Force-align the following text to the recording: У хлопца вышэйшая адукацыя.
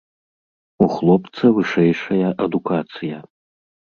У 0.85 0.87
хлопца 0.93 1.51
вышэйшая 1.59 2.29
адукацыя. 2.47 3.17